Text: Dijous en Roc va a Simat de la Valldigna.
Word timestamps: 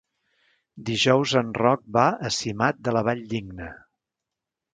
Dijous 0.87 1.33
en 1.41 1.51
Roc 1.63 1.83
va 1.99 2.07
a 2.31 2.33
Simat 2.39 2.81
de 2.89 2.95
la 2.99 3.05
Valldigna. 3.11 3.71